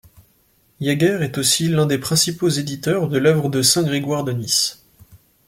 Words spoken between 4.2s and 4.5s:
de